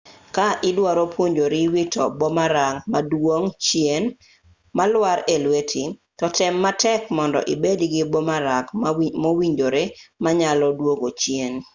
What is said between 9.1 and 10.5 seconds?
mowinjore ma